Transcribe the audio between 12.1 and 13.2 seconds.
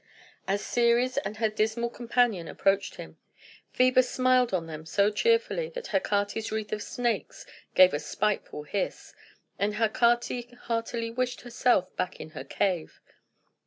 in her cave.